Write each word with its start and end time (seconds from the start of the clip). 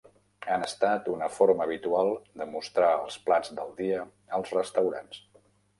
Han 0.53 0.63
estat 0.67 1.09
una 1.15 1.27
forma 1.33 1.63
habitual 1.67 2.11
de 2.43 2.49
mostrar 2.57 2.91
els 3.05 3.21
plats 3.29 3.55
del 3.61 3.73
dia 3.85 4.05
als 4.41 4.61
restaurants. 4.63 5.27